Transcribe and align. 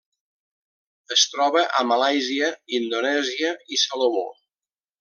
Es 1.15 1.25
troba 1.33 1.63
a 1.79 1.83
Malàisia, 1.91 2.49
Indonèsia 2.81 3.53
i 3.77 3.81
Salomó. 3.87 4.29